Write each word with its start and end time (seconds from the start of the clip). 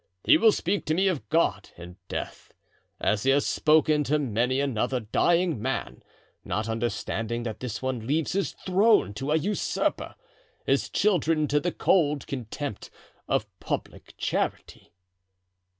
He 0.23 0.35
will 0.35 0.51
speak 0.51 0.85
to 0.85 0.95
me 0.95 1.07
of 1.07 1.29
God 1.29 1.69
and 1.77 1.95
death, 2.07 2.51
as 2.99 3.21
he 3.21 3.29
has 3.29 3.45
spoken 3.45 4.03
to 4.05 4.17
many 4.17 4.59
another 4.59 4.99
dying 4.99 5.61
man, 5.61 6.01
not 6.43 6.67
understanding 6.67 7.43
that 7.43 7.59
this 7.59 7.83
one 7.83 8.07
leaves 8.07 8.31
his 8.31 8.53
throne 8.53 9.13
to 9.13 9.29
an 9.29 9.43
usurper, 9.43 10.15
his 10.65 10.89
children 10.89 11.47
to 11.49 11.59
the 11.59 11.71
cold 11.71 12.25
contempt 12.25 12.89
of 13.27 13.45
public 13.59 14.15
charity." 14.17 14.91